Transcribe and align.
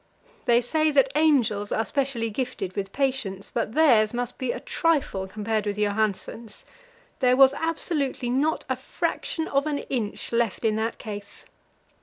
They 0.45 0.61
say 0.61 0.89
that 0.89 1.11
angels 1.13 1.71
are 1.71 1.85
specially 1.85 2.31
gifted 2.31 2.75
with 2.75 2.91
patience, 2.91 3.51
but 3.53 3.73
theirs 3.73 4.15
must 4.15 4.39
be 4.39 4.51
a 4.51 4.59
trifle 4.59 5.27
compared 5.27 5.67
with 5.67 5.77
Johansen's. 5.77 6.65
There 7.19 7.37
was 7.37 7.53
absolutely 7.53 8.31
not 8.31 8.65
a 8.67 8.75
fraction 8.77 9.47
of 9.49 9.67
an 9.67 9.77
inch 9.93 10.31
left 10.31 10.65
in 10.65 10.75
that 10.77 10.97
case. 10.97 11.45